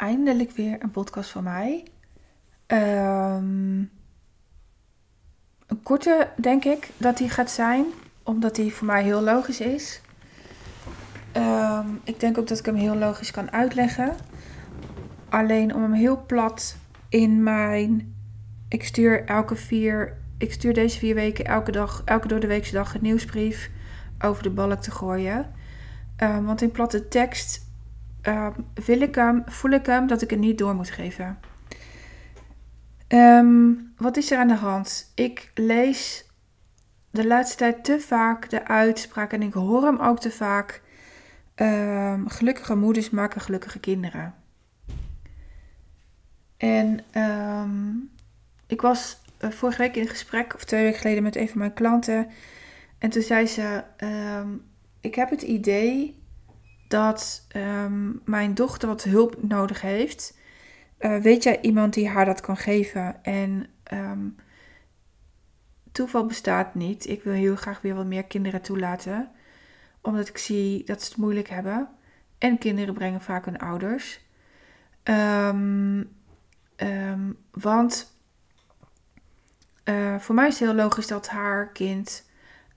eindelijk 0.00 0.50
weer 0.50 0.82
een 0.82 0.90
podcast 0.90 1.30
van 1.30 1.42
mij. 1.42 1.84
Ehm, 2.66 3.78
een 5.66 5.82
korte, 5.82 6.28
denk 6.36 6.64
ik, 6.64 6.88
dat 6.96 7.16
die 7.16 7.28
gaat 7.28 7.50
zijn, 7.50 7.84
omdat 8.22 8.54
die 8.54 8.74
voor 8.74 8.86
mij 8.86 9.02
heel 9.02 9.22
logisch 9.22 9.60
is. 9.60 10.00
Ehm, 11.32 11.86
ik 12.04 12.20
denk 12.20 12.38
ook 12.38 12.46
dat 12.46 12.58
ik 12.58 12.66
hem 12.66 12.74
heel 12.74 12.96
logisch 12.96 13.30
kan 13.30 13.52
uitleggen. 13.52 14.16
Alleen 15.28 15.74
om 15.74 15.82
hem 15.82 15.92
heel 15.92 16.24
plat 16.26 16.76
in 17.08 17.42
mijn. 17.42 18.14
Ik 18.68 18.84
stuur 18.84 19.24
elke 19.24 19.56
vier. 19.56 20.18
Ik 20.38 20.52
stuur 20.52 20.74
deze 20.74 20.98
vier 20.98 21.14
weken 21.14 21.44
elke 21.44 21.70
dag, 21.70 22.02
elke 22.04 22.28
door 22.28 22.40
de 22.40 22.46
weekse 22.46 22.72
dag 22.72 22.94
een 22.94 23.02
nieuwsbrief 23.02 23.70
over 24.18 24.42
de 24.42 24.50
balk 24.50 24.80
te 24.80 24.90
gooien. 24.90 25.52
Ehm, 26.16 26.44
want 26.44 26.62
in 26.62 26.70
platte 26.70 27.08
tekst 27.08 27.69
hem, 28.22 29.42
voel 29.46 29.70
ik 29.70 29.86
hem 29.86 30.06
dat 30.06 30.22
ik 30.22 30.30
het 30.30 30.38
niet 30.38 30.58
door 30.58 30.74
moet 30.74 30.90
geven. 30.90 31.38
Ehm, 33.08 33.72
wat 33.96 34.16
is 34.16 34.30
er 34.30 34.38
aan 34.38 34.48
de 34.48 34.54
hand? 34.54 35.12
Ik 35.14 35.50
lees 35.54 36.24
de 37.10 37.26
laatste 37.26 37.56
tijd 37.56 37.84
te 37.84 38.00
vaak 38.00 38.50
de 38.50 38.66
uitspraak 38.66 39.32
en 39.32 39.42
ik 39.42 39.52
hoor 39.52 39.82
hem 39.82 39.98
ook 39.98 40.20
te 40.20 40.30
vaak. 40.30 40.82
Um, 41.56 42.28
gelukkige 42.28 42.74
moeders 42.74 43.10
maken 43.10 43.40
gelukkige 43.40 43.80
kinderen. 43.80 44.34
En 46.56 47.04
ik 48.66 48.80
was 48.80 49.18
uh, 49.40 49.50
vorige 49.50 49.78
week 49.78 49.96
in 49.96 50.08
gesprek, 50.08 50.54
of 50.54 50.64
twee 50.64 50.82
weken 50.82 51.00
geleden, 51.00 51.22
met 51.22 51.36
een 51.36 51.48
van 51.48 51.58
mijn 51.58 51.72
klanten. 51.72 52.28
En 52.98 53.10
toen 53.10 53.22
zei 53.22 53.46
ze: 53.46 53.82
Ik 55.00 55.14
heb 55.14 55.30
het 55.30 55.42
idee 55.42 56.22
dat 56.90 57.46
um, 57.56 58.20
mijn 58.24 58.54
dochter 58.54 58.88
wat 58.88 59.02
hulp 59.02 59.42
nodig 59.42 59.80
heeft. 59.80 60.38
Uh, 60.98 61.16
weet 61.18 61.42
jij 61.42 61.60
iemand 61.60 61.94
die 61.94 62.08
haar 62.08 62.24
dat 62.24 62.40
kan 62.40 62.56
geven? 62.56 63.24
En 63.24 63.66
um, 63.92 64.36
toeval 65.92 66.26
bestaat 66.26 66.74
niet. 66.74 67.08
Ik 67.08 67.22
wil 67.22 67.32
heel 67.32 67.56
graag 67.56 67.80
weer 67.80 67.94
wat 67.94 68.06
meer 68.06 68.24
kinderen 68.24 68.62
toelaten. 68.62 69.30
Omdat 70.00 70.28
ik 70.28 70.38
zie 70.38 70.84
dat 70.84 71.02
ze 71.02 71.08
het 71.08 71.16
moeilijk 71.16 71.48
hebben. 71.48 71.88
En 72.38 72.58
kinderen 72.58 72.94
brengen 72.94 73.20
vaak 73.20 73.44
hun 73.44 73.58
ouders. 73.58 74.20
Um, 75.04 76.08
want 77.50 78.16
uh, 79.84 80.18
voor 80.18 80.34
mij 80.34 80.46
is 80.46 80.58
het 80.58 80.68
heel 80.68 80.78
logisch 80.78 81.06
dat 81.06 81.28
haar 81.28 81.72
kind 81.72 82.29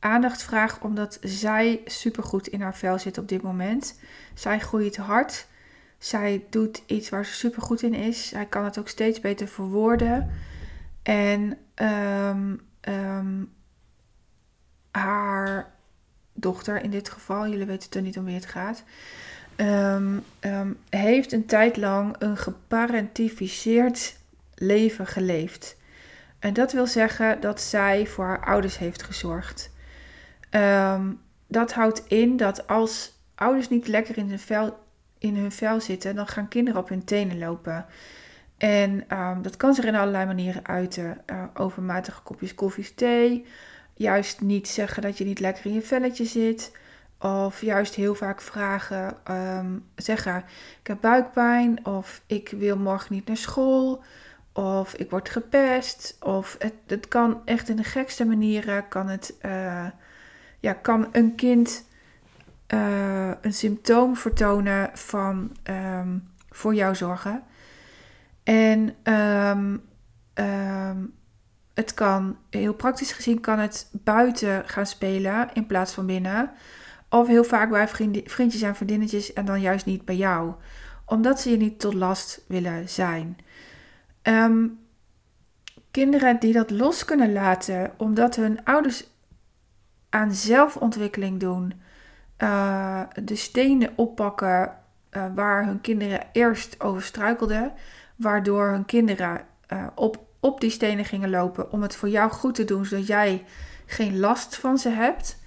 aandacht 0.03 0.43
vraagt 0.43 0.81
omdat 0.81 1.17
zij 1.21 1.81
supergoed 1.85 2.47
in 2.47 2.61
haar 2.61 2.75
vel 2.75 2.99
zit 2.99 3.17
op 3.17 3.27
dit 3.27 3.41
moment. 3.41 3.99
Zij 4.33 4.59
groeit 4.59 4.97
hard. 4.97 5.47
Zij 5.97 6.45
doet 6.49 6.83
iets 6.85 7.09
waar 7.09 7.25
ze 7.25 7.33
supergoed 7.33 7.81
in 7.81 7.93
is. 7.93 8.27
Zij 8.27 8.45
kan 8.45 8.63
het 8.63 8.77
ook 8.77 8.87
steeds 8.87 9.19
beter 9.19 9.47
verwoorden. 9.47 10.31
En 11.03 11.57
um, 11.75 12.61
um, 12.81 13.53
haar 14.91 15.73
dochter 16.33 16.83
in 16.83 16.89
dit 16.89 17.09
geval, 17.09 17.47
jullie 17.47 17.65
weten 17.65 17.89
toch 17.89 18.01
niet 18.01 18.17
om 18.17 18.25
wie 18.25 18.35
het 18.35 18.45
gaat, 18.45 18.83
um, 19.57 20.23
heeft 20.89 21.31
een 21.31 21.45
tijd 21.45 21.77
lang 21.77 22.15
een 22.19 22.37
geparentificeerd 22.37 24.15
leven 24.55 25.07
geleefd. 25.07 25.75
En 26.39 26.53
dat 26.53 26.71
wil 26.71 26.87
zeggen 26.87 27.41
dat 27.41 27.61
zij 27.61 28.07
voor 28.07 28.25
haar 28.25 28.45
ouders 28.45 28.77
heeft 28.77 29.03
gezorgd. 29.03 29.71
Um, 30.55 31.21
dat 31.47 31.73
houdt 31.73 32.07
in 32.07 32.37
dat 32.37 32.67
als 32.67 33.11
ouders 33.35 33.69
niet 33.69 33.87
lekker 33.87 34.17
in 34.17 34.29
hun 34.29 34.39
vel, 34.39 34.77
in 35.17 35.35
hun 35.35 35.51
vel 35.51 35.81
zitten, 35.81 36.15
dan 36.15 36.27
gaan 36.27 36.47
kinderen 36.47 36.81
op 36.81 36.89
hun 36.89 37.03
tenen 37.03 37.37
lopen. 37.37 37.85
En 38.57 39.17
um, 39.17 39.41
dat 39.41 39.57
kan 39.57 39.73
zich 39.73 39.85
in 39.85 39.95
allerlei 39.95 40.25
manieren 40.25 40.65
uiten. 40.67 41.21
Uh, 41.27 41.43
overmatige 41.53 42.21
kopjes 42.21 42.55
koffie, 42.55 42.93
thee. 42.93 43.45
Juist 43.93 44.41
niet 44.41 44.67
zeggen 44.67 45.01
dat 45.01 45.17
je 45.17 45.25
niet 45.25 45.39
lekker 45.39 45.65
in 45.65 45.73
je 45.73 45.81
velletje 45.81 46.25
zit. 46.25 46.71
Of 47.19 47.61
juist 47.61 47.95
heel 47.95 48.15
vaak 48.15 48.41
vragen, 48.41 49.17
um, 49.31 49.85
zeggen 49.95 50.43
ik 50.79 50.87
heb 50.87 51.01
buikpijn. 51.01 51.85
Of 51.85 52.21
ik 52.25 52.53
wil 52.57 52.77
morgen 52.77 53.13
niet 53.13 53.27
naar 53.27 53.37
school. 53.37 54.03
Of 54.53 54.93
ik 54.93 55.09
word 55.09 55.29
gepest. 55.29 56.17
Of 56.19 56.55
het, 56.59 56.73
het 56.87 57.07
kan 57.07 57.41
echt 57.45 57.69
in 57.69 57.75
de 57.75 57.83
gekste 57.83 58.25
manieren 58.25 58.87
kan 58.87 59.07
het... 59.07 59.35
Uh, 59.45 59.85
ja, 60.63 60.73
kan 60.73 61.07
een 61.11 61.35
kind 61.35 61.85
uh, 62.67 63.31
een 63.41 63.53
symptoom 63.53 64.15
vertonen 64.15 64.89
van 64.93 65.55
um, 65.63 66.27
voor 66.49 66.75
jou 66.75 66.95
zorgen. 66.95 67.43
En 68.43 68.95
um, 69.13 69.81
um, 70.33 71.13
het 71.73 71.93
kan, 71.93 72.37
heel 72.49 72.73
praktisch 72.73 73.11
gezien, 73.11 73.39
kan 73.39 73.59
het 73.59 73.89
buiten 73.91 74.63
gaan 74.69 74.85
spelen 74.85 75.49
in 75.53 75.65
plaats 75.65 75.93
van 75.93 76.05
binnen. 76.05 76.51
Of 77.09 77.27
heel 77.27 77.43
vaak 77.43 77.69
bij 77.69 77.87
vriendjes 78.25 78.61
en 78.61 78.75
vriendinnetjes 78.75 79.33
en 79.33 79.45
dan 79.45 79.61
juist 79.61 79.85
niet 79.85 80.05
bij 80.05 80.15
jou. 80.15 80.53
Omdat 81.05 81.39
ze 81.39 81.49
je 81.49 81.57
niet 81.57 81.79
tot 81.79 81.93
last 81.93 82.43
willen 82.47 82.89
zijn. 82.89 83.37
kinderen 85.91 86.39
die 86.39 86.53
dat 86.53 86.69
los 86.69 87.05
kunnen 87.05 87.33
laten 87.33 87.91
omdat 87.97 88.35
hun 88.35 88.63
ouders 88.63 89.11
aan 90.13 90.33
zelfontwikkeling 90.33 91.39
doen. 91.39 91.73
Uh, 92.37 93.01
de 93.23 93.35
stenen 93.35 93.91
oppakken 93.95 94.75
uh, 95.11 95.25
waar 95.35 95.65
hun 95.65 95.81
kinderen 95.81 96.27
eerst 96.31 96.81
over 96.81 97.01
struikelden. 97.01 97.73
Waardoor 98.15 98.67
hun 98.67 98.85
kinderen 98.85 99.41
uh, 99.73 99.87
op, 99.95 100.25
op 100.39 100.61
die 100.61 100.69
stenen 100.69 101.05
gingen 101.05 101.29
lopen 101.29 101.71
om 101.71 101.81
het 101.81 101.95
voor 101.95 102.09
jou 102.09 102.31
goed 102.31 102.55
te 102.55 102.65
doen, 102.65 102.85
zodat 102.85 103.07
jij 103.07 103.45
geen 103.85 104.19
last 104.19 104.55
van 104.55 104.77
ze 104.77 104.89
hebt. 104.89 105.41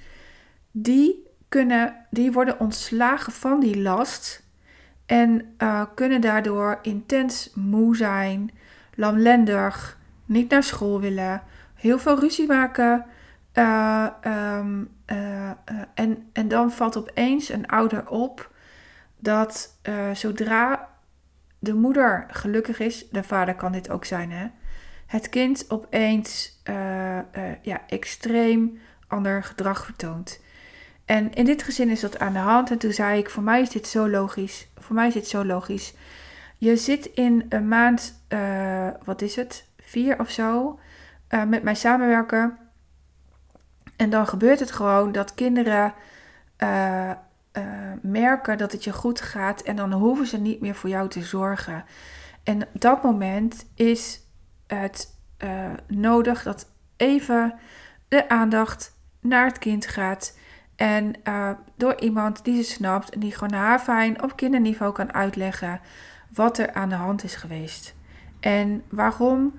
Die, 0.71 1.27
kunnen, 1.49 2.07
die 2.11 2.33
worden 2.33 2.61
ontslagen 2.61 3.33
van 3.33 3.61
die 3.61 3.81
last 3.81 4.45
en 5.07 5.57
kunnen 5.95 6.21
daardoor 6.21 6.79
intens 6.83 7.51
moe 7.55 7.97
zijn, 7.97 8.51
lamlendig, 8.95 9.99
niet 10.25 10.51
naar 10.51 10.63
school 10.63 11.01
willen, 11.01 11.43
heel 11.75 11.99
veel 11.99 12.19
ruzie 12.19 12.47
maken, 12.47 13.07
uh, 13.59 14.07
um, 14.25 14.89
uh, 15.07 15.51
en, 15.95 16.29
en 16.33 16.49
dan 16.49 16.73
valt 16.73 16.97
opeens 16.97 17.49
een 17.49 17.67
ouder 17.67 18.09
op 18.09 18.55
dat 19.19 19.79
zodra 20.13 20.89
de 21.59 21.75
moeder 21.75 22.27
gelukkig 22.31 22.79
is, 22.79 23.09
de 23.09 23.23
vader 23.23 23.55
kan 23.55 23.73
dit 23.73 23.91
ook 23.91 24.05
zijn, 24.05 24.31
hè, 24.31 24.47
het 25.07 25.29
kind 25.29 25.71
opeens 25.71 26.61
ja, 27.63 27.83
extreem 27.87 28.79
ander 29.07 29.43
gedrag 29.45 29.85
vertoont. 29.85 30.41
En 31.07 31.33
in 31.33 31.45
dit 31.45 31.63
gezin 31.63 31.89
is 31.89 32.01
dat 32.01 32.19
aan 32.19 32.33
de 32.33 32.39
hand. 32.39 32.71
En 32.71 32.79
toen 32.79 32.93
zei 32.93 33.19
ik: 33.19 33.31
Voor 33.31 33.43
mij 33.43 33.61
is 33.61 33.71
dit 33.71 33.87
zo 33.87 34.09
logisch. 34.09 34.69
Voor 34.77 34.95
mij 34.95 35.07
is 35.07 35.15
dit 35.15 35.29
zo 35.29 35.45
logisch. 35.45 35.95
Je 36.59 36.77
zit 36.77 37.07
in 37.07 37.47
een 37.49 37.69
maand, 37.69 38.23
wat 39.05 39.23
is 39.23 39.37
het, 39.37 39.69
vier 39.79 40.21
of 40.21 40.31
zo, 40.31 40.79
met 41.47 41.63
mij 41.63 41.75
samenwerken. 41.75 42.59
En 43.97 44.11
dan 44.11 44.27
gebeurt 44.27 44.61
het 44.61 44.73
gewoon 44.73 45.13
dat 45.13 45.35
kinderen 45.35 45.95
uh, 46.59 47.11
uh, 47.53 47.65
merken 48.03 48.59
dat 48.59 48.73
het 48.73 48.85
je 48.85 48.93
goed 48.93 49.21
gaat 49.21 49.61
en 49.61 49.77
dan 49.77 49.93
hoeven 49.93 50.27
ze 50.27 50.39
niet 50.39 50.61
meer 50.61 50.75
voor 50.75 50.91
jou 50.91 51.09
te 51.09 51.23
zorgen. 51.23 51.85
En 52.43 52.63
op 52.63 52.81
dat 52.81 53.03
moment 53.03 53.67
is 53.75 54.21
het 54.67 55.19
uh, 55.45 55.71
nodig 55.87 56.43
dat 56.43 56.71
even 56.97 57.55
de 58.09 58.29
aandacht 58.29 58.95
naar 59.21 59.47
het 59.47 59.59
kind 59.59 59.87
gaat. 59.87 60.39
En 60.77 61.13
door 61.77 62.01
iemand 62.01 62.45
die 62.45 62.63
ze 62.63 62.71
snapt 62.71 63.11
en 63.11 63.21
die 63.21 63.33
gewoon 63.33 63.53
haar 63.53 63.79
fijn 63.79 64.23
op 64.23 64.37
kinderniveau 64.37 64.93
kan 64.93 65.13
uitleggen 65.13 65.81
wat 66.35 66.59
er 66.59 66.73
aan 66.73 66.89
de 66.89 66.95
hand 66.95 67.25
is 67.25 67.35
geweest. 67.35 67.95
En 68.41 68.83
waarom 68.89 69.55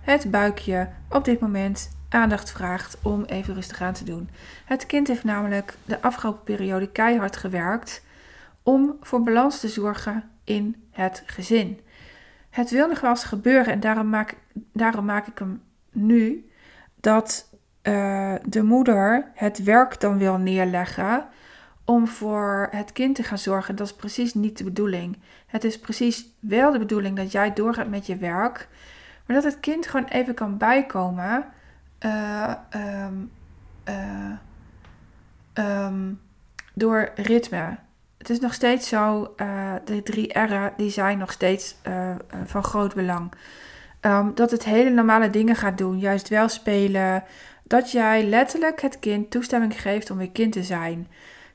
het 0.00 0.30
buikje 0.30 0.88
op 1.08 1.24
dit 1.24 1.40
moment 1.40 1.90
aandacht 2.14 2.50
vraagt 2.50 2.98
om 3.02 3.24
even 3.24 3.54
rustig 3.54 3.80
aan 3.82 3.92
te 3.92 4.04
doen. 4.04 4.30
Het 4.64 4.86
kind 4.86 5.08
heeft 5.08 5.24
namelijk 5.24 5.76
de 5.84 6.02
afgelopen 6.02 6.44
periode 6.44 6.88
keihard 6.88 7.36
gewerkt 7.36 8.04
om 8.62 8.96
voor 9.00 9.22
balans 9.22 9.60
te 9.60 9.68
zorgen 9.68 10.30
in 10.44 10.82
het 10.90 11.22
gezin. 11.26 11.80
Het 12.50 12.70
wil 12.70 12.88
nog 12.88 13.00
wel 13.00 13.10
eens 13.10 13.24
gebeuren 13.24 13.72
en 13.72 13.80
daarom 13.80 14.08
maak, 14.08 14.36
daarom 14.72 15.04
maak 15.04 15.26
ik 15.26 15.38
hem 15.38 15.62
nu 15.90 16.50
dat 17.00 17.48
uh, 17.82 18.34
de 18.44 18.62
moeder 18.62 19.30
het 19.34 19.62
werk 19.62 20.00
dan 20.00 20.18
wil 20.18 20.36
neerleggen 20.36 21.26
om 21.84 22.06
voor 22.06 22.68
het 22.70 22.92
kind 22.92 23.14
te 23.14 23.22
gaan 23.22 23.38
zorgen. 23.38 23.76
Dat 23.76 23.86
is 23.86 23.94
precies 23.94 24.34
niet 24.34 24.58
de 24.58 24.64
bedoeling. 24.64 25.18
Het 25.46 25.64
is 25.64 25.78
precies 25.78 26.26
wel 26.40 26.72
de 26.72 26.78
bedoeling 26.78 27.16
dat 27.16 27.32
jij 27.32 27.52
doorgaat 27.52 27.88
met 27.88 28.06
je 28.06 28.16
werk, 28.16 28.68
maar 29.26 29.36
dat 29.36 29.44
het 29.44 29.60
kind 29.60 29.86
gewoon 29.86 30.06
even 30.06 30.34
kan 30.34 30.58
bijkomen 30.58 31.46
uh, 32.04 32.54
um, 33.04 33.30
uh, 33.88 34.32
um, 35.86 36.20
door 36.74 37.10
ritme. 37.14 37.76
het 38.18 38.30
is 38.30 38.40
nog 38.40 38.54
steeds 38.54 38.88
zo, 38.88 39.34
de 39.84 40.00
drie 40.04 40.38
R'en 40.38 40.72
die 40.76 40.90
zijn 40.90 41.18
nog 41.18 41.32
steeds 41.32 41.76
van 42.44 42.64
groot 42.64 42.94
belang. 42.94 43.32
Ehm, 44.00 44.34
dat 44.34 44.50
het 44.50 44.64
hele 44.64 44.90
normale 44.90 45.30
dingen 45.30 45.56
gaat 45.56 45.78
doen, 45.78 45.98
juist 45.98 46.28
wel 46.28 46.48
spelen. 46.48 47.24
Dat 47.62 47.90
jij 47.90 48.24
letterlijk 48.24 48.80
het 48.80 48.98
kind 48.98 49.30
toestemming 49.30 49.80
geeft 49.80 50.10
om 50.10 50.18
weer 50.18 50.30
kind 50.30 50.52
te 50.52 50.62
zijn. 50.62 51.08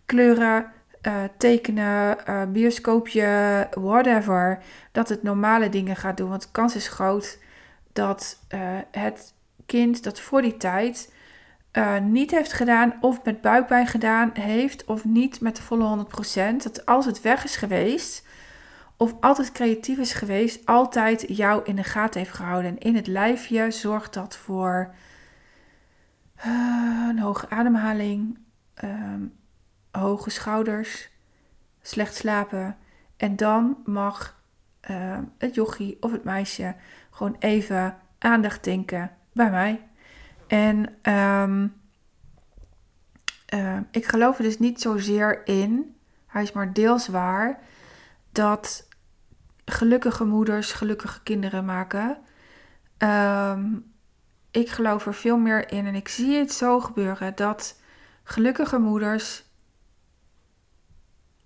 Kleuren, 0.06 0.72
uh, 1.02 1.14
tekenen, 1.38 2.18
bioscoopje, 2.52 3.68
whatever. 3.72 4.60
Dat 4.92 5.10
het 5.10 5.24
normale 5.24 5.70
dingen 5.70 5.96
gaat 5.96 6.18
doen. 6.18 6.30
Want 6.30 6.42
de 6.42 6.52
kans 6.52 6.76
is 6.76 6.88
groot 6.88 7.40
dat 7.94 8.40
het 8.92 9.34
kind 9.68 10.04
dat 10.04 10.19
voor 10.19 10.42
die 10.42 10.58
tijd 10.58 11.14
niet 12.02 12.31
heeft 12.31 12.54
gedaan, 12.54 12.94
of 13.02 13.24
met 13.24 13.42
buikpijn 13.42 13.88
gedaan 13.88 14.31
heeft, 14.34 14.86
of 14.86 15.06
niet 15.06 15.42
met 15.42 15.56
de 15.56 15.62
volle 15.62 16.06
100%. 16.54 16.64
Dat 16.64 16.86
als 16.86 17.06
het 17.06 17.22
weg 17.22 17.44
is 17.44 17.56
geweest, 17.56 18.28
of 18.98 19.16
altijd 19.19 19.52
creatief 19.52 19.98
is 19.98 20.14
geweest, 20.14 20.66
altijd 20.66 21.25
jou 21.28 21.62
in 21.64 21.75
de 21.75 21.84
gaten 21.84 22.19
heeft 22.19 22.36
gehouden. 22.36 22.72
En 22.72 22.78
in 22.78 22.96
het 22.96 23.08
lijfje 23.08 23.72
zorgt 23.72 24.14
dat 24.14 24.36
voor 24.36 24.94
een 27.10 27.19
hoge 27.19 27.50
ademhaling, 27.50 28.38
ehm, 28.74 29.22
hoge 29.92 30.30
schouders, 30.30 31.10
slecht 31.81 32.16
slapen. 32.16 32.78
En 33.18 33.36
dan 33.36 33.78
mag 33.86 34.42
uh, 34.90 35.18
het 35.38 35.56
jochie 35.56 35.98
of 36.00 36.12
het 36.12 36.24
meisje 36.24 36.75
gewoon 37.10 37.36
even 37.40 37.98
aandacht 38.18 38.64
denken 38.64 39.17
bij 39.38 39.50
mij. 39.50 39.88
En 40.48 40.78
um, 41.13 41.74
uh, 43.54 43.78
ik 43.92 44.06
geloof 44.06 44.38
er 44.38 44.44
dus 44.44 44.60
niet 44.60 44.81
zozeer 44.81 45.48
in, 45.48 45.95
hij 46.28 46.44
is 46.44 46.51
maar 46.51 46.74
deels 46.74 47.07
waar, 47.07 47.60
dat 48.31 48.88
gelukkige 49.66 50.25
moeders 50.25 50.72
gelukkige 50.72 51.24
kinderen 51.24 51.66
maken. 51.66 52.18
Um, 52.98 53.92
ik 54.51 54.69
geloof 54.69 55.06
er 55.06 55.13
veel 55.13 55.38
meer 55.38 55.72
in 55.72 55.86
en 55.86 55.95
ik 55.95 56.07
zie 56.07 56.36
het 56.36 56.54
zo 56.54 56.80
gebeuren 56.80 57.36
dat 57.36 57.81
gelukkige 58.24 58.78
moeders 58.78 59.44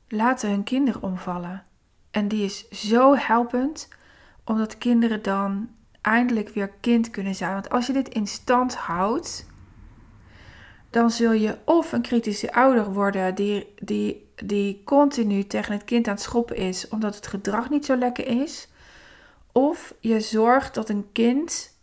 laten 0.08 0.50
hun 0.50 0.64
kinderen 0.64 1.02
omvallen. 1.02 1.66
En 2.12 2.28
die 2.28 2.44
is 2.44 2.70
zo 2.70 3.16
helpend, 3.16 3.88
omdat 4.44 4.78
kinderen 4.78 5.22
dan 5.22 5.70
eindelijk 6.02 6.50
weer 6.50 6.70
kind 6.80 7.10
kunnen 7.10 7.36
zijn. 7.36 7.54
Want 7.54 7.70
als 7.70 7.88
je 7.88 7.94
dit 7.94 8.10
in 8.10 8.28
stand 8.28 8.76
houdt, 8.76 9.46
dan 10.90 11.12
zul 11.12 11.32
je 11.32 11.58
of 11.66 11.92
een 11.92 12.02
kritische 12.02 12.54
ouder 12.54 12.94
worden 12.94 13.36
die, 13.36 13.74
die, 13.82 14.32
die 14.36 14.82
continu 14.84 15.44
tegen 15.48 15.74
het 15.74 15.84
kind 15.84 16.08
aan 16.08 16.14
het 16.14 16.24
schoppen 16.24 16.56
is, 16.56 16.88
omdat 16.88 17.16
het 17.16 17.28
gedrag 17.28 17.70
niet 17.70 17.86
zo 17.86 17.96
lekker 17.96 18.28
is. 18.28 18.68
Of 19.52 19.94
je 20.00 20.20
zorgt 20.20 20.74
dat 20.74 20.90
een 20.90 21.10
kind, 21.12 21.78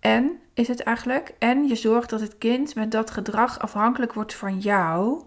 en 0.00 0.38
is 0.54 0.68
het 0.68 0.80
eigenlijk, 0.80 1.34
en 1.38 1.66
je 1.68 1.74
zorgt 1.74 2.10
dat 2.10 2.20
het 2.20 2.38
kind 2.38 2.74
met 2.74 2.90
dat 2.90 3.10
gedrag 3.10 3.58
afhankelijk 3.58 4.12
wordt 4.12 4.34
van 4.34 4.58
jou 4.58 5.22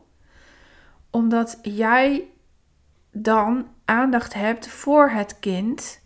omdat 1.16 1.60
jij 1.62 2.30
dan 3.12 3.68
aandacht 3.86 4.34
hebt 4.34 4.68
voor 4.68 5.10
het 5.10 5.40
kind. 5.40 6.02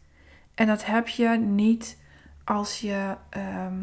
En 0.60 0.68
dat 0.68 0.86
heb 0.86 1.08
je 1.08 1.28
niet 1.30 1.98
als 2.44 2.80
je. 2.80 3.16
Ehm, 3.30 3.82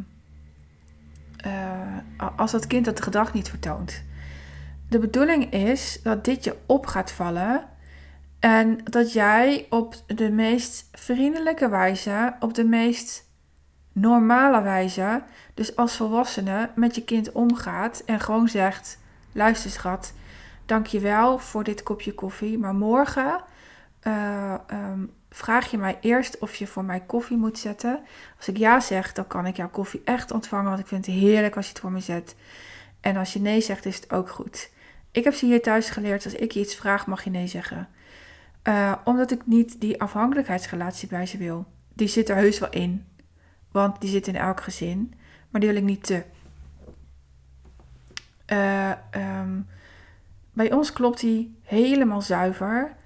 uh, 1.47 2.29
als 2.37 2.51
dat 2.51 2.67
kind 2.67 2.85
dat 2.85 3.03
gedrag 3.03 3.33
niet 3.33 3.49
vertoont. 3.49 4.03
De 4.89 4.99
bedoeling 4.99 5.53
is 5.53 6.01
dat 6.03 6.25
dit 6.25 6.45
je 6.45 6.57
op 6.67 6.87
gaat 6.87 7.13
vallen. 7.13 7.65
En 8.39 8.79
dat 8.85 9.13
jij 9.13 9.67
op 9.71 9.95
de 10.07 10.31
meest 10.31 10.89
vriendelijke 10.93 11.69
wijze, 11.69 12.35
op 12.41 12.55
de 12.55 12.65
meest 12.65 13.29
normale 13.93 14.63
wijze, 14.63 15.23
dus 15.55 15.77
als 15.77 15.97
volwassene, 15.97 16.71
met 16.75 16.95
je 16.95 17.05
kind 17.05 17.33
omgaat 17.33 18.03
en 18.07 18.21
gewoon 18.21 18.49
zegt: 18.49 18.99
luister, 19.33 19.71
schat, 19.71 20.13
dankjewel 20.67 21.39
voor 21.39 21.65
dit 21.65 21.83
kopje 21.83 22.15
koffie. 22.15 22.59
Maar 22.59 22.75
morgen 22.75 23.41
uh, 24.03 24.55
um, 24.73 25.13
vraag 25.31 25.71
je 25.71 25.79
mij 25.79 25.99
eerst 26.01 26.39
of 26.39 26.55
je 26.55 26.67
voor 26.67 26.85
mij 26.85 27.01
koffie 27.01 27.37
moet 27.37 27.59
zetten. 27.59 28.01
Als 28.37 28.49
ik 28.49 28.57
ja 28.57 28.81
zeg, 28.81 29.13
dan 29.13 29.27
kan 29.27 29.47
ik 29.47 29.57
jouw 29.57 29.69
koffie 29.69 30.03
echt 30.05 30.31
ontvangen. 30.31 30.69
Want 30.69 30.81
ik 30.81 30.87
vind 30.87 31.07
het 31.07 31.15
heerlijk 31.15 31.57
als 31.57 31.65
je 31.65 31.73
het 31.73 31.81
voor 31.81 31.93
me 31.93 32.01
zet. 32.01 32.37
En 33.01 33.17
als 33.17 33.33
je 33.33 33.41
nee 33.41 33.61
zegt, 33.61 33.87
is 33.87 33.97
het 33.97 34.13
ook 34.13 34.29
goed. 34.29 34.71
Ik 35.11 35.25
heb 35.25 35.35
ze 35.35 35.47
hier 35.47 35.63
thuis 35.63 35.91
geleerd. 35.91 36.25
Als 36.25 36.35
ik 36.35 36.53
je 36.53 36.61
iets 36.61 36.75
vraag, 36.75 37.07
mag 37.07 37.25
je 37.25 37.31
nee 37.31 37.47
zeggen. 37.47 37.89
Uh, 38.69 38.93
omdat 39.05 39.31
ik 39.31 39.47
niet 39.47 39.81
die 39.81 40.01
afhankelijkheidsrelatie 40.01 41.09
bij 41.09 41.27
ze 41.27 41.39
wil. 41.39 41.67
Die 41.95 42.09
zit 42.09 42.29
er 42.29 42.37
heus 42.37 42.59
wel 42.59 42.71
in. 42.71 43.07
Want 43.71 44.01
die 44.01 44.11
zit 44.11 44.27
in 44.27 44.37
elk 44.37 44.61
gezin. 44.61 45.15
Maar 45.51 45.61
die 45.61 45.71
wil 45.71 45.79
ik 45.79 45.85
niet 45.85 46.05
te. 46.07 46.23
Uh, 48.53 48.93
um, 49.41 49.67
bij 50.53 50.73
ons 50.73 50.93
klopt 50.93 51.21
die 51.21 51.59
helemaal 51.63 52.23
zuiver. 52.23 52.97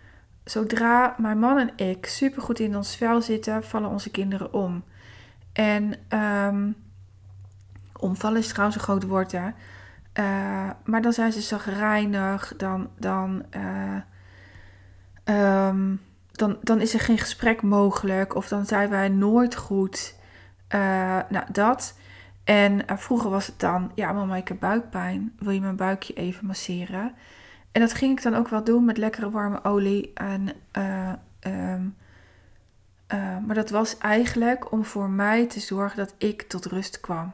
Zodra 0.45 1.15
mijn 1.19 1.39
man 1.39 1.59
en 1.59 1.87
ik 1.87 2.07
supergoed 2.07 2.59
in 2.59 2.77
ons 2.77 2.97
vel 2.97 3.23
zitten, 3.23 3.65
vallen 3.65 3.91
onze 3.91 4.11
kinderen 4.11 4.53
om. 4.53 4.85
En 5.53 5.95
um, 6.19 6.77
omvallen 7.97 8.39
is 8.39 8.49
trouwens 8.49 8.77
een 8.77 8.83
groot 8.83 9.07
woord, 9.07 9.33
hè. 9.33 9.49
Uh, 10.15 10.71
maar 10.85 11.03
dan 11.03 11.13
zijn 11.13 11.33
ze 11.33 11.41
zagrijnig, 11.41 12.55
dan, 12.57 12.91
dan, 12.99 13.45
uh, 13.57 13.97
um, 15.69 16.01
dan, 16.33 16.59
dan 16.63 16.81
is 16.81 16.95
er 16.95 17.01
geen 17.01 17.19
gesprek 17.19 17.63
mogelijk 17.63 18.35
of 18.35 18.49
dan 18.49 18.67
zijn 18.67 18.91
wij 18.91 19.09
nooit 19.09 19.57
goed. 19.57 20.19
Uh, 20.75 21.19
nou, 21.29 21.45
dat. 21.53 21.99
En 22.45 22.83
vroeger 22.87 23.31
was 23.31 23.47
het 23.47 23.61
dan, 23.61 23.93
ja 23.95 24.13
mama, 24.13 24.37
ik 24.37 24.49
heb 24.49 24.61
buikpijn. 24.61 25.33
Wil 25.39 25.53
je 25.53 25.61
mijn 25.61 25.77
buikje 25.77 26.15
even 26.15 26.47
masseren? 26.47 27.15
En 27.72 27.81
dat 27.81 27.93
ging 27.93 28.19
ik 28.19 28.22
dan 28.22 28.34
ook 28.34 28.49
wel 28.49 28.64
doen 28.64 28.84
met 28.84 28.96
lekkere 28.96 29.31
warme 29.31 29.64
olie. 29.64 30.12
En, 30.14 30.49
uh, 30.78 31.12
um, 31.40 31.96
uh, 33.12 33.38
maar 33.38 33.55
dat 33.55 33.70
was 33.70 33.99
eigenlijk 33.99 34.72
om 34.72 34.84
voor 34.84 35.11
mij 35.11 35.46
te 35.46 35.61
zorgen 35.61 35.96
dat 35.96 36.14
ik 36.19 36.43
tot 36.43 36.67
rust 36.67 37.00
kwam. 37.00 37.32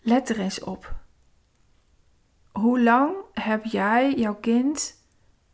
Let 0.00 0.28
er 0.28 0.40
eens 0.40 0.60
op. 0.60 0.94
Hoe 2.52 2.80
lang 2.80 3.14
heb 3.32 3.64
jij 3.64 4.14
jouw 4.14 4.34
kind 4.34 4.94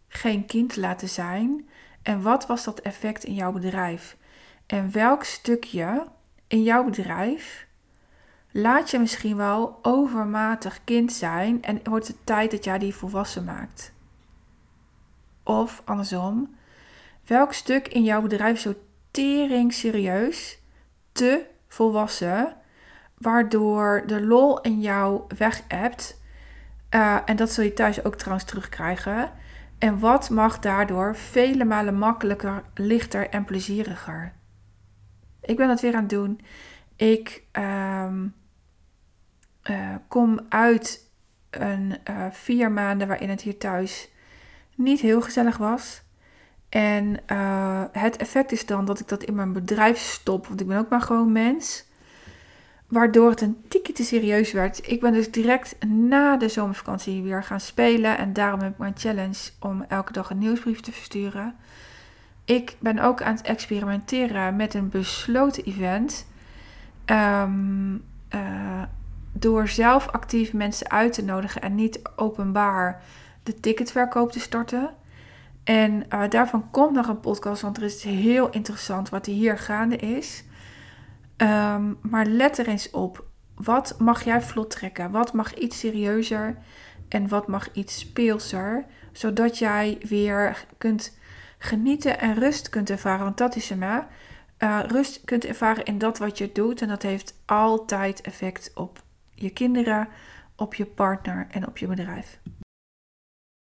geen 0.09 0.47
kind 0.47 0.77
laten 0.77 1.09
zijn? 1.09 1.69
En 2.03 2.23
wat 2.23 2.47
was 2.47 2.65
dat 2.65 2.81
effect 2.81 3.25
in 3.25 3.35
jouw 3.35 3.53
bedrijf? 3.53 4.17
En 4.67 4.93
welk 4.93 5.25
stukje 5.25 6.07
in 6.47 6.63
jouw 6.63 6.85
bedrijf 6.85 7.67
laat 8.53 8.91
je 8.91 8.99
misschien 8.99 9.37
wel 9.37 9.79
overmatig 9.83 10.85
kind 10.85 11.13
zijn 11.13 11.63
en 11.63 11.81
wordt 11.85 12.07
het 12.07 12.17
tijd 12.25 12.51
dat 12.51 12.65
jij 12.65 12.79
die 12.79 12.95
volwassen 12.95 13.45
maakt. 13.45 13.93
Of 15.43 15.83
andersom, 15.85 16.55
welk 17.27 17.53
stuk 17.53 17.89
in 17.89 18.03
jouw 18.03 18.23
bedrijf 18.23 18.61
zo 18.61 18.75
tering 19.11 19.73
serieus, 19.73 20.59
te 21.13 21.47
volwassen, 21.69 22.57
waardoor 23.19 24.03
de 24.07 24.27
lol 24.27 24.61
in 24.61 24.81
jou 24.81 25.23
weg 25.39 25.63
hebt. 25.69 26.21
Uh, 26.91 27.19
en 27.25 27.37
dat 27.37 27.51
zul 27.51 27.65
je 27.65 27.73
thuis 27.73 28.05
ook 28.05 28.17
trouwens 28.17 28.45
terugkrijgen. 28.45 29.33
En 29.79 29.99
wat 29.99 30.31
mag 30.31 30.59
daardoor 30.59 31.17
vele 31.17 31.65
malen 31.65 31.95
makkelijker, 31.95 32.63
lichter 32.75 33.29
en 33.29 33.45
plezieriger? 33.45 34.33
Ik 35.41 35.57
ben 35.57 35.69
dat 35.69 35.81
weer 35.81 35.95
aan 35.95 36.01
het 36.01 36.11
doen. 36.11 36.41
Ik 36.97 37.43
um, 37.53 38.35
uh, 39.71 39.95
kom 40.09 40.41
uit 40.49 41.11
een 41.51 41.97
uh, 42.11 42.27
vier 42.31 42.73
maanden 42.73 43.09
waarin 43.09 43.31
het 43.31 43.41
hier 43.41 43.59
thuis 43.59 44.09
niet 44.75 45.01
heel 45.01 45.21
gezellig 45.21 45.57
was. 45.57 46.03
En 46.69 47.19
uh, 47.33 47.85
het 47.93 48.17
effect 48.17 48.53
is 48.53 48.67
dan 48.67 48.85
dat 48.85 49.01
ik 49.01 49.09
dat 49.09 49.23
in 49.23 49.35
mijn 49.35 49.53
bedrijf 49.53 49.99
stop, 49.99 50.47
want 50.47 50.61
ik 50.61 50.67
ben 50.67 50.79
ook 50.79 50.89
maar 50.89 51.01
gewoon 51.01 51.33
mens. 51.33 51.85
Waardoor 52.87 53.31
het 53.31 53.41
een 53.41 53.65
tikje 53.69 53.93
te 53.93 54.05
serieus 54.05 54.53
werd. 54.53 54.91
Ik 54.91 55.01
ben 55.01 55.13
dus 55.13 55.31
direct 55.31 55.85
na 55.87 56.37
de 56.37 56.49
zomervakantie 56.49 57.23
weer 57.23 57.43
gaan 57.45 57.61
spelen. 57.61 58.19
En 58.19 58.33
daarom 58.33 58.61
heb 58.61 58.73
ik 58.73 58.79
mijn 58.79 58.97
challenge 58.97 59.51
om 59.61 59.85
elke 59.89 60.13
dag 60.13 60.31
een 60.31 60.39
nieuwsbrief 60.39 60.81
te 60.81 60.93
versturen. 60.93 61.55
Ik 62.45 62.77
ben 62.79 62.99
ook 62.99 63.23
aan 63.23 63.35
het 63.35 63.47
experimenteren 63.47 64.57
met 64.57 64.75
een 64.75 64.89
besloten 64.89 65.65
event. 65.65 66.27
Um, 67.07 68.05
door 69.43 69.69
zelf 69.69 70.09
actief 70.09 70.53
mensen 70.53 70.91
uit 70.91 71.13
te 71.13 71.25
nodigen 71.25 71.63
en 71.63 71.75
niet 71.75 72.01
openbaar 72.17 73.03
de 73.43 73.61
ticketverkoop 73.61 74.33
te 74.33 74.41
starten. 74.41 74.91
En 75.65 76.05
uh, 76.09 76.29
daarvan 76.29 76.71
komt 76.71 76.93
nog 76.93 77.09
een 77.09 77.21
podcast, 77.21 77.63
want 77.63 77.77
er 77.77 77.83
is 77.83 78.03
heel 78.03 78.51
interessant 78.51 79.09
wat 79.09 79.27
hier 79.27 79.59
gaande 79.59 79.97
is. 79.97 80.45
Um, 81.37 81.99
maar 82.03 82.27
let 82.27 82.59
er 82.59 82.69
eens 82.69 82.91
op. 82.91 83.25
Wat 83.55 83.95
mag 83.99 84.25
jij 84.25 84.43
vlot 84.43 84.71
trekken? 84.71 85.11
Wat 85.11 85.33
mag 85.33 85.55
iets 85.55 85.79
serieuzer? 85.79 86.57
en 87.13 87.29
wat 87.29 87.47
mag 87.47 87.73
iets 87.73 87.99
speelser, 87.99 88.85
zodat 89.13 89.59
jij 89.59 89.99
weer 90.09 90.65
kunt 90.79 91.19
genieten 91.59 92.21
en 92.21 92.35
rust 92.35 92.69
kunt 92.69 92.91
ervaren. 92.91 93.25
Want 93.25 93.39
dat 93.39 93.57
is 93.57 93.69
hem, 93.69 93.83
hè? 93.83 93.99
Uh, 94.59 94.81
rust 94.87 95.25
kunt 95.25 95.45
ervaren 95.45 95.85
in 95.85 95.99
dat 95.99 96.19
wat 96.19 96.39
je 96.39 96.53
doet. 96.53 96.83
En 96.83 96.89
dat 96.89 97.03
heeft 97.03 97.35
altijd 97.47 98.21
effect 98.21 98.71
op 98.75 99.03
je 99.35 99.51
kinderen, 99.51 100.09
op 100.57 100.75
je 100.75 100.87
partner 100.87 101.47
en 101.51 101.67
op 101.67 101.79
je 101.79 101.87
bedrijf. 101.87 102.41